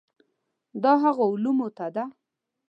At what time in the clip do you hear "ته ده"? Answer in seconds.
1.77-2.03